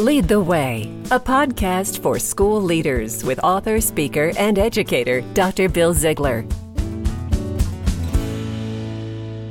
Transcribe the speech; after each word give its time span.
Lead 0.00 0.28
the 0.28 0.40
Way, 0.40 0.90
a 1.10 1.20
podcast 1.20 2.00
for 2.00 2.18
school 2.18 2.58
leaders 2.58 3.22
with 3.22 3.38
author, 3.40 3.82
speaker, 3.82 4.32
and 4.38 4.58
educator 4.58 5.20
Dr. 5.34 5.68
Bill 5.68 5.92
Ziegler. 5.92 6.40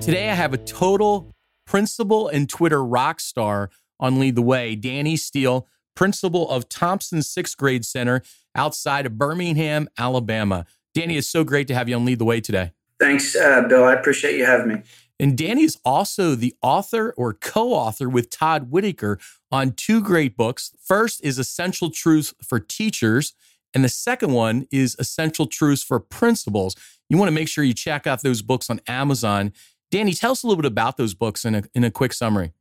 Today, 0.00 0.30
I 0.30 0.34
have 0.34 0.54
a 0.54 0.56
total 0.56 1.30
principal 1.66 2.28
and 2.28 2.48
Twitter 2.48 2.82
rock 2.82 3.20
star 3.20 3.68
on 4.00 4.18
Lead 4.18 4.34
the 4.34 4.40
Way, 4.40 4.76
Danny 4.76 5.14
Steele, 5.18 5.68
principal 5.94 6.48
of 6.48 6.70
Thompson 6.70 7.20
Sixth 7.20 7.58
Grade 7.58 7.84
Center 7.84 8.22
outside 8.54 9.04
of 9.04 9.18
Birmingham, 9.18 9.90
Alabama. 9.98 10.64
Danny, 10.94 11.18
it's 11.18 11.28
so 11.28 11.44
great 11.44 11.68
to 11.68 11.74
have 11.74 11.86
you 11.86 11.96
on 11.96 12.06
Lead 12.06 12.18
the 12.18 12.24
Way 12.24 12.40
today. 12.40 12.72
Thanks, 12.98 13.36
uh, 13.36 13.60
Bill. 13.68 13.84
I 13.84 13.92
appreciate 13.92 14.38
you 14.38 14.46
having 14.46 14.68
me. 14.68 14.82
And 15.20 15.36
Danny 15.36 15.64
is 15.64 15.78
also 15.84 16.34
the 16.34 16.54
author 16.62 17.12
or 17.16 17.34
co 17.34 17.74
author 17.74 18.08
with 18.08 18.30
Todd 18.30 18.70
Whitaker 18.70 19.18
on 19.52 19.72
two 19.72 20.00
great 20.00 20.34
books. 20.34 20.72
First 20.82 21.22
is 21.22 21.38
Essential 21.38 21.90
Truths 21.90 22.32
for 22.42 22.58
Teachers, 22.58 23.34
and 23.74 23.84
the 23.84 23.90
second 23.90 24.32
one 24.32 24.66
is 24.72 24.96
Essential 24.98 25.46
Truths 25.46 25.82
for 25.82 26.00
Principals. 26.00 26.74
You 27.10 27.18
want 27.18 27.28
to 27.28 27.34
make 27.34 27.48
sure 27.48 27.62
you 27.62 27.74
check 27.74 28.06
out 28.06 28.22
those 28.22 28.40
books 28.40 28.70
on 28.70 28.80
Amazon. 28.88 29.52
Danny, 29.90 30.14
tell 30.14 30.32
us 30.32 30.42
a 30.42 30.46
little 30.46 30.60
bit 30.62 30.70
about 30.70 30.96
those 30.96 31.12
books 31.12 31.44
in 31.44 31.54
a, 31.54 31.64
in 31.74 31.84
a 31.84 31.90
quick 31.90 32.14
summary. 32.14 32.52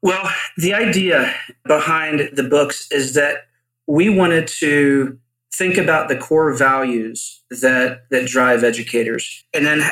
Well, 0.00 0.30
the 0.56 0.72
idea 0.72 1.34
behind 1.66 2.30
the 2.32 2.44
books 2.44 2.90
is 2.90 3.14
that 3.14 3.48
we 3.86 4.08
wanted 4.08 4.46
to 4.60 5.18
think 5.52 5.76
about 5.76 6.08
the 6.08 6.16
core 6.16 6.54
values 6.54 7.42
that 7.50 8.02
that 8.10 8.26
drive 8.26 8.62
educators 8.62 9.44
and 9.52 9.66
then 9.66 9.82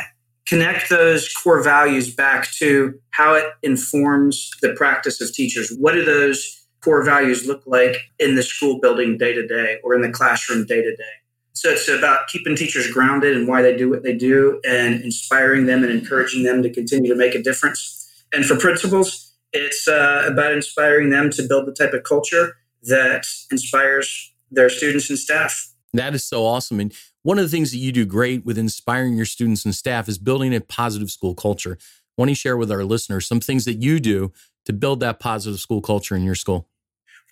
connect 0.47 0.89
those 0.89 1.33
core 1.33 1.63
values 1.63 2.15
back 2.15 2.51
to 2.53 2.99
how 3.11 3.35
it 3.35 3.47
informs 3.63 4.51
the 4.63 4.73
practice 4.75 5.21
of 5.21 5.33
teachers. 5.33 5.75
What 5.79 5.93
do 5.93 6.05
those 6.05 6.67
core 6.83 7.05
values 7.05 7.47
look 7.47 7.63
like 7.67 7.97
in 8.19 8.37
the 8.37 8.43
school 8.43 8.79
building 8.81 9.19
day 9.19 9.33
to 9.33 9.47
day 9.47 9.79
or 9.83 9.95
in 9.95 10.03
the 10.03 10.11
classroom 10.11 10.65
day 10.65 10.83
to 10.83 10.97
day? 10.97 11.03
So 11.53 11.71
it's 11.71 11.89
about 11.89 12.29
keeping 12.29 12.55
teachers 12.55 12.91
grounded 12.93 13.35
and 13.35 13.49
why 13.49 13.63
they 13.63 13.77
do 13.77 13.89
what 13.89 14.03
they 14.03 14.13
do 14.13 14.61
and 14.65 15.01
inspiring 15.03 15.67
them 15.67 15.83
and 15.83 15.91
encouraging 15.91 16.43
them 16.43 16.63
to 16.63 16.71
continue 16.71 17.11
to 17.11 17.19
make 17.19 17.35
a 17.35 17.43
difference. 17.43 18.07
And 18.33 18.45
for 18.45 18.57
principals, 18.57 19.35
it's 19.53 19.89
uh, 19.89 20.25
about 20.27 20.53
inspiring 20.53 21.11
them 21.11 21.31
to 21.31 21.43
build 21.43 21.67
the 21.67 21.73
type 21.73 21.95
of 21.95 22.03
culture 22.05 22.57
that 22.83 23.27
inspires 23.51 24.33
their 24.51 24.69
students 24.69 25.09
and 25.09 25.19
staff. 25.19 25.73
That 25.95 26.15
is 26.15 26.25
so 26.25 26.45
awesome. 26.45 26.79
And 26.79 26.93
one 27.27 27.41
of 27.41 27.45
the 27.45 27.51
things 27.51 27.73
that 27.73 27.79
you 27.79 27.91
do 27.91 28.07
great 28.07 28.47
with 28.47 28.57
inspiring 28.57 29.17
your 29.17 29.27
students 29.27 29.65
and 29.65 29.75
staff 29.75 30.09
is 30.09 30.17
building 30.17 30.55
a 30.55 30.61
positive 30.61 31.11
school 31.11 31.35
culture. 31.35 31.77
Why 32.15 32.23
don't 32.23 32.29
you 32.29 32.35
share 32.37 32.57
with 32.57 32.71
our 32.71 32.85
listeners 32.85 33.27
some 33.27 33.41
things 33.41 33.65
that 33.65 33.83
you 33.83 33.99
do 33.99 34.33
to 34.65 34.73
build 34.73 35.01
that 35.01 35.19
positive 35.19 35.59
school 35.59 35.81
culture 35.81 36.15
in 36.15 36.23
your 36.23 36.37
school? 36.37 36.69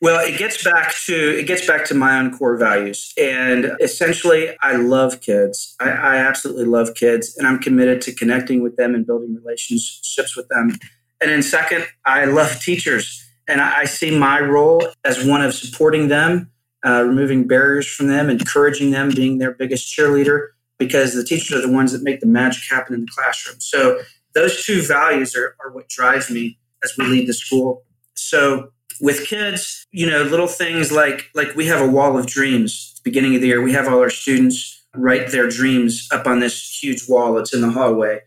Well, 0.02 0.18
it 0.18 0.36
gets 0.36 0.64
back 0.64 0.92
to 1.04 1.38
it 1.38 1.46
gets 1.46 1.64
back 1.64 1.84
to 1.86 1.94
my 1.94 2.18
own 2.18 2.36
core 2.36 2.56
values, 2.56 3.14
and 3.16 3.70
essentially, 3.80 4.56
I 4.62 4.74
love 4.74 5.20
kids. 5.20 5.76
I, 5.78 5.90
I 5.90 6.16
absolutely 6.16 6.64
love 6.64 6.96
kids, 6.96 7.36
and 7.38 7.46
I'm 7.46 7.60
committed 7.60 8.02
to 8.02 8.12
connecting 8.12 8.64
with 8.64 8.74
them 8.74 8.96
and 8.96 9.06
building 9.06 9.32
relationships 9.32 10.36
with 10.36 10.48
them. 10.48 10.76
And 11.20 11.30
then, 11.30 11.40
second, 11.40 11.86
I 12.04 12.24
love 12.24 12.60
teachers, 12.60 13.24
and 13.46 13.60
I, 13.60 13.82
I 13.82 13.84
see 13.84 14.18
my 14.18 14.40
role 14.40 14.88
as 15.04 15.24
one 15.24 15.40
of 15.40 15.54
supporting 15.54 16.08
them 16.08 16.50
uh, 16.84 17.02
removing 17.02 17.46
barriers 17.46 17.86
from 17.86 18.08
them, 18.08 18.28
encouraging 18.28 18.90
them, 18.90 19.10
being 19.10 19.38
their 19.38 19.52
biggest 19.52 19.86
cheerleader, 19.96 20.48
because 20.78 21.14
the 21.14 21.24
teachers 21.24 21.52
are 21.56 21.66
the 21.66 21.72
ones 21.72 21.92
that 21.92 22.02
make 22.02 22.20
the 22.20 22.26
magic 22.26 22.62
happen 22.70 22.94
in 22.94 23.00
the 23.00 23.10
classroom. 23.14 23.56
So 23.60 24.00
those 24.34 24.64
two 24.64 24.82
values 24.82 25.34
are, 25.36 25.56
are 25.64 25.72
what 25.72 25.88
drive 25.88 26.30
me 26.30 26.58
as 26.82 26.92
we 26.98 27.06
lead 27.06 27.28
the 27.28 27.34
school. 27.34 27.84
So 28.14 28.70
with 29.00 29.26
kids, 29.26 29.86
you 29.90 30.08
know, 30.08 30.22
little 30.22 30.46
things 30.46 30.92
like 30.92 31.30
like 31.34 31.54
we 31.56 31.66
have 31.66 31.80
a 31.80 31.88
wall 31.88 32.18
of 32.18 32.26
dreams. 32.26 33.00
Beginning 33.04 33.34
of 33.34 33.40
the 33.40 33.48
year, 33.48 33.62
we 33.62 33.72
have 33.72 33.86
all 33.86 33.98
our 34.00 34.10
students 34.10 34.82
write 34.94 35.30
their 35.30 35.48
dreams 35.48 36.08
up 36.12 36.26
on 36.26 36.40
this 36.40 36.78
huge 36.82 37.08
wall 37.08 37.34
that's 37.34 37.52
in 37.52 37.60
the 37.60 37.70
hallway, 37.70 38.20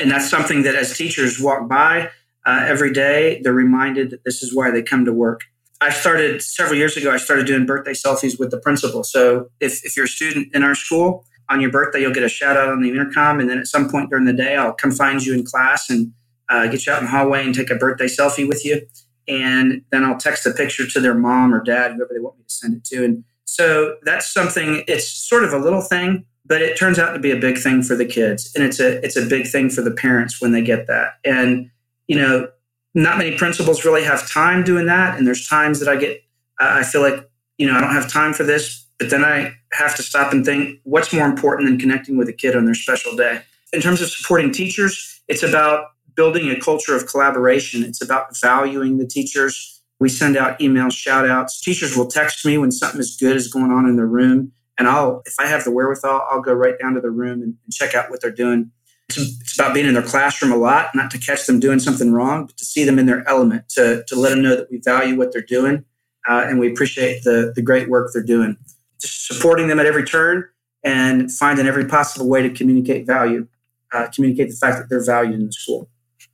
and 0.00 0.10
that's 0.10 0.28
something 0.28 0.62
that 0.62 0.74
as 0.74 0.96
teachers 0.96 1.40
walk 1.40 1.68
by 1.68 2.10
uh, 2.46 2.64
every 2.66 2.92
day, 2.92 3.40
they're 3.42 3.52
reminded 3.52 4.10
that 4.10 4.24
this 4.24 4.42
is 4.42 4.54
why 4.54 4.70
they 4.70 4.82
come 4.82 5.04
to 5.04 5.12
work. 5.12 5.42
I 5.84 5.90
started 5.90 6.40
several 6.40 6.78
years 6.78 6.96
ago, 6.96 7.12
I 7.12 7.18
started 7.18 7.46
doing 7.46 7.66
birthday 7.66 7.92
selfies 7.92 8.38
with 8.38 8.50
the 8.50 8.58
principal. 8.58 9.04
So 9.04 9.50
if, 9.60 9.84
if 9.84 9.96
you're 9.96 10.06
a 10.06 10.08
student 10.08 10.48
in 10.54 10.62
our 10.62 10.74
school, 10.74 11.26
on 11.50 11.60
your 11.60 11.70
birthday, 11.70 12.00
you'll 12.00 12.14
get 12.14 12.22
a 12.22 12.28
shout 12.28 12.56
out 12.56 12.70
on 12.70 12.80
the 12.80 12.88
intercom. 12.88 13.38
And 13.38 13.50
then 13.50 13.58
at 13.58 13.66
some 13.66 13.90
point 13.90 14.08
during 14.08 14.24
the 14.24 14.32
day, 14.32 14.56
I'll 14.56 14.72
come 14.72 14.90
find 14.90 15.22
you 15.22 15.34
in 15.34 15.44
class 15.44 15.90
and 15.90 16.10
uh, 16.48 16.68
get 16.68 16.86
you 16.86 16.92
out 16.92 17.00
in 17.00 17.04
the 17.04 17.10
hallway 17.10 17.44
and 17.44 17.54
take 17.54 17.68
a 17.68 17.74
birthday 17.74 18.06
selfie 18.06 18.48
with 18.48 18.64
you. 18.64 18.80
And 19.28 19.82
then 19.90 20.04
I'll 20.04 20.16
text 20.16 20.46
a 20.46 20.52
picture 20.52 20.86
to 20.86 21.00
their 21.00 21.14
mom 21.14 21.54
or 21.54 21.62
dad, 21.62 21.92
whoever 21.92 22.14
they 22.14 22.20
want 22.20 22.38
me 22.38 22.44
to 22.48 22.54
send 22.54 22.74
it 22.74 22.84
to. 22.84 23.04
And 23.04 23.24
so 23.44 23.96
that's 24.04 24.32
something, 24.32 24.84
it's 24.88 25.06
sort 25.06 25.44
of 25.44 25.52
a 25.52 25.58
little 25.58 25.82
thing, 25.82 26.24
but 26.46 26.62
it 26.62 26.78
turns 26.78 26.98
out 26.98 27.12
to 27.12 27.18
be 27.18 27.30
a 27.30 27.38
big 27.38 27.58
thing 27.58 27.82
for 27.82 27.94
the 27.94 28.06
kids. 28.06 28.50
And 28.54 28.64
it's 28.64 28.80
a, 28.80 29.04
it's 29.04 29.16
a 29.16 29.26
big 29.26 29.46
thing 29.46 29.68
for 29.68 29.82
the 29.82 29.90
parents 29.90 30.40
when 30.40 30.52
they 30.52 30.62
get 30.62 30.86
that. 30.86 31.16
And, 31.26 31.70
you 32.06 32.16
know, 32.16 32.48
not 32.94 33.18
many 33.18 33.36
principals 33.36 33.84
really 33.84 34.04
have 34.04 34.28
time 34.30 34.62
doing 34.62 34.86
that. 34.86 35.18
And 35.18 35.26
there's 35.26 35.48
times 35.48 35.80
that 35.80 35.88
I 35.88 35.96
get, 35.96 36.22
I 36.58 36.84
feel 36.84 37.00
like, 37.00 37.28
you 37.58 37.66
know, 37.66 37.76
I 37.76 37.80
don't 37.80 37.92
have 37.92 38.10
time 38.10 38.32
for 38.32 38.44
this, 38.44 38.86
but 38.98 39.10
then 39.10 39.24
I 39.24 39.52
have 39.72 39.96
to 39.96 40.02
stop 40.02 40.32
and 40.32 40.44
think 40.44 40.78
what's 40.84 41.12
more 41.12 41.26
important 41.26 41.68
than 41.68 41.78
connecting 41.78 42.16
with 42.16 42.28
a 42.28 42.32
kid 42.32 42.54
on 42.56 42.64
their 42.64 42.74
special 42.74 43.16
day. 43.16 43.42
In 43.72 43.80
terms 43.80 44.00
of 44.00 44.08
supporting 44.08 44.52
teachers, 44.52 45.20
it's 45.26 45.42
about 45.42 45.86
building 46.14 46.48
a 46.48 46.58
culture 46.58 46.94
of 46.94 47.08
collaboration. 47.08 47.82
It's 47.82 48.02
about 48.02 48.36
valuing 48.40 48.98
the 48.98 49.06
teachers. 49.06 49.82
We 49.98 50.08
send 50.08 50.36
out 50.36 50.60
email 50.60 50.90
shout 50.90 51.28
outs. 51.28 51.60
Teachers 51.60 51.96
will 51.96 52.06
text 52.06 52.46
me 52.46 52.58
when 52.58 52.70
something 52.70 53.00
as 53.00 53.16
good 53.16 53.36
is 53.36 53.52
going 53.52 53.72
on 53.72 53.86
in 53.88 53.96
their 53.96 54.06
room. 54.06 54.52
And 54.78 54.88
I'll, 54.88 55.22
if 55.26 55.34
I 55.38 55.46
have 55.46 55.64
the 55.64 55.70
wherewithal, 55.70 56.26
I'll 56.30 56.42
go 56.42 56.52
right 56.52 56.78
down 56.80 56.94
to 56.94 57.00
the 57.00 57.10
room 57.10 57.42
and 57.42 57.56
check 57.72 57.94
out 57.94 58.10
what 58.10 58.20
they're 58.20 58.30
doing. 58.30 58.70
It's, 59.08 59.18
it's, 59.18 59.58
about 59.58 59.74
being 59.74 59.86
in 59.86 59.94
their 59.94 60.02
classroom 60.02 60.52
a 60.52 60.56
lot, 60.56 60.94
not 60.94 61.10
to 61.10 61.18
catch 61.18 61.46
them 61.46 61.60
doing 61.60 61.78
something 61.78 62.12
wrong, 62.12 62.46
but 62.46 62.56
to 62.56 62.64
see 62.64 62.84
them 62.84 62.98
in 62.98 63.06
their 63.06 63.26
element, 63.28 63.68
to, 63.70 64.04
to 64.08 64.16
let 64.16 64.30
them 64.30 64.42
know 64.42 64.56
that 64.56 64.70
we 64.70 64.80
value 64.84 65.16
what 65.16 65.32
they're 65.32 65.42
doing 65.42 65.84
uh, 66.28 66.46
and 66.48 66.58
we 66.58 66.70
appreciate 66.70 67.22
the, 67.22 67.52
the 67.54 67.62
great 67.62 67.88
work 67.88 68.10
they're 68.12 68.22
doing. 68.22 68.56
Just 69.00 69.26
supporting 69.26 69.68
them 69.68 69.78
at 69.78 69.86
every 69.86 70.04
turn 70.04 70.44
and 70.82 71.30
finding 71.30 71.66
every 71.66 71.86
possible 71.86 72.28
way 72.28 72.42
to 72.42 72.50
communicate 72.50 73.06
value, 73.06 73.46
uh, 73.92 74.08
communicate 74.14 74.50
the 74.50 74.56
fact 74.56 74.78
that 74.78 74.88
they're 74.88 75.04
valued 75.04 75.34
in 75.34 75.46
the 75.46 75.52
school. 75.52 75.88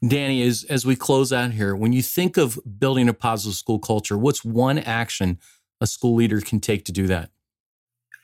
Danny, 0.06 0.42
as, 0.42 0.64
as 0.64 0.86
we 0.86 0.96
close 0.96 1.32
out 1.32 1.52
here, 1.52 1.76
when 1.76 1.92
you 1.92 2.02
think 2.02 2.36
of 2.36 2.58
building 2.78 3.08
a 3.08 3.12
positive 3.12 3.54
school 3.54 3.78
culture, 3.78 4.16
what's 4.16 4.44
one 4.44 4.78
action 4.78 5.38
a 5.80 5.86
school 5.86 6.14
leader 6.14 6.40
can 6.40 6.60
take 6.60 6.84
to 6.86 6.92
do 6.92 7.06
that? 7.06 7.30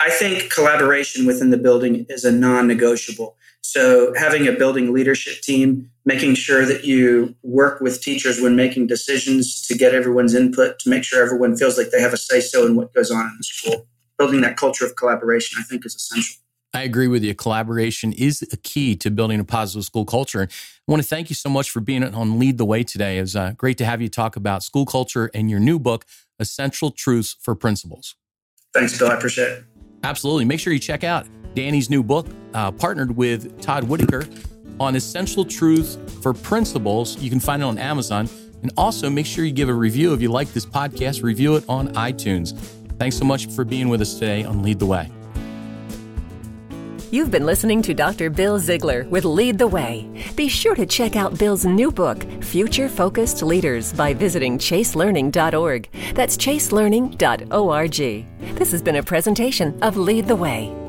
I 0.00 0.10
think 0.10 0.50
collaboration 0.50 1.26
within 1.26 1.50
the 1.50 1.56
building 1.56 2.06
is 2.08 2.24
a 2.24 2.32
non 2.32 2.66
negotiable. 2.66 3.36
So, 3.68 4.14
having 4.14 4.46
a 4.46 4.52
building 4.52 4.92
leadership 4.92 5.40
team, 5.40 5.90
making 6.04 6.36
sure 6.36 6.64
that 6.64 6.84
you 6.84 7.34
work 7.42 7.80
with 7.80 8.00
teachers 8.00 8.40
when 8.40 8.54
making 8.54 8.86
decisions 8.86 9.66
to 9.66 9.76
get 9.76 9.92
everyone's 9.92 10.34
input, 10.34 10.78
to 10.80 10.88
make 10.88 11.02
sure 11.02 11.20
everyone 11.20 11.56
feels 11.56 11.76
like 11.76 11.90
they 11.90 12.00
have 12.00 12.12
a 12.12 12.16
say 12.16 12.40
so 12.40 12.64
in 12.64 12.76
what 12.76 12.94
goes 12.94 13.10
on 13.10 13.22
in 13.22 13.34
the 13.36 13.42
school. 13.42 13.86
Building 14.18 14.40
that 14.42 14.56
culture 14.56 14.86
of 14.86 14.94
collaboration, 14.94 15.58
I 15.60 15.64
think, 15.64 15.84
is 15.84 15.96
essential. 15.96 16.36
I 16.72 16.82
agree 16.82 17.08
with 17.08 17.24
you. 17.24 17.34
Collaboration 17.34 18.12
is 18.12 18.46
a 18.52 18.56
key 18.56 18.94
to 18.96 19.10
building 19.10 19.40
a 19.40 19.44
positive 19.44 19.84
school 19.84 20.04
culture. 20.04 20.42
I 20.42 20.90
want 20.90 21.02
to 21.02 21.08
thank 21.08 21.28
you 21.28 21.34
so 21.34 21.48
much 21.48 21.68
for 21.68 21.80
being 21.80 22.04
on 22.04 22.38
Lead 22.38 22.58
the 22.58 22.64
Way 22.64 22.84
today. 22.84 23.18
It 23.18 23.22
was 23.22 23.34
uh, 23.34 23.52
great 23.56 23.78
to 23.78 23.84
have 23.84 24.00
you 24.00 24.08
talk 24.08 24.36
about 24.36 24.62
school 24.62 24.86
culture 24.86 25.28
and 25.34 25.50
your 25.50 25.58
new 25.58 25.80
book, 25.80 26.04
Essential 26.38 26.92
Truths 26.92 27.36
for 27.40 27.56
Principals. 27.56 28.14
Thanks, 28.72 28.96
Bill. 28.96 29.08
I 29.08 29.14
appreciate 29.14 29.48
it. 29.48 29.64
Absolutely. 30.04 30.44
Make 30.44 30.60
sure 30.60 30.72
you 30.72 30.78
check 30.78 31.02
out 31.02 31.26
Danny's 31.54 31.90
new 31.90 32.02
book, 32.02 32.26
uh, 32.56 32.72
partnered 32.72 33.16
with 33.16 33.60
Todd 33.60 33.84
Whitaker 33.84 34.26
on 34.80 34.96
essential 34.96 35.44
truths 35.44 35.98
for 36.22 36.32
principals. 36.32 37.16
You 37.18 37.30
can 37.30 37.38
find 37.38 37.62
it 37.62 37.66
on 37.66 37.78
Amazon. 37.78 38.28
And 38.62 38.72
also 38.76 39.10
make 39.10 39.26
sure 39.26 39.44
you 39.44 39.52
give 39.52 39.68
a 39.68 39.74
review 39.74 40.14
if 40.14 40.22
you 40.22 40.30
like 40.30 40.48
this 40.48 40.66
podcast, 40.66 41.22
review 41.22 41.56
it 41.56 41.64
on 41.68 41.88
iTunes. 41.94 42.56
Thanks 42.98 43.16
so 43.16 43.24
much 43.24 43.48
for 43.48 43.64
being 43.64 43.88
with 43.88 44.00
us 44.00 44.14
today 44.14 44.44
on 44.44 44.62
Lead 44.62 44.78
the 44.78 44.86
Way. 44.86 45.10
You've 47.12 47.30
been 47.30 47.46
listening 47.46 47.82
to 47.82 47.94
Dr. 47.94 48.30
Bill 48.30 48.58
Ziegler 48.58 49.04
with 49.04 49.24
Lead 49.24 49.58
the 49.58 49.68
Way. 49.68 50.08
Be 50.34 50.48
sure 50.48 50.74
to 50.74 50.86
check 50.86 51.14
out 51.14 51.38
Bill's 51.38 51.64
new 51.64 51.92
book, 51.92 52.24
Future 52.42 52.88
Focused 52.88 53.42
Leaders, 53.42 53.92
by 53.92 54.12
visiting 54.12 54.58
chaselearning.org. 54.58 55.88
That's 56.14 56.36
chaselearning.org. 56.36 58.56
This 58.56 58.72
has 58.72 58.82
been 58.82 58.96
a 58.96 59.02
presentation 59.02 59.78
of 59.82 59.96
Lead 59.96 60.26
the 60.26 60.36
Way. 60.36 60.85